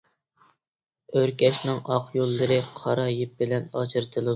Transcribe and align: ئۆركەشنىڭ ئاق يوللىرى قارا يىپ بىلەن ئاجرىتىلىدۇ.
ئۆركەشنىڭ 1.13 1.85
ئاق 1.85 2.11
يوللىرى 2.21 2.61
قارا 2.83 3.09
يىپ 3.15 3.41
بىلەن 3.45 3.75
ئاجرىتىلىدۇ. 3.77 4.29